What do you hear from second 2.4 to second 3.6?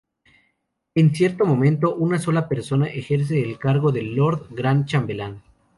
persona ejerce el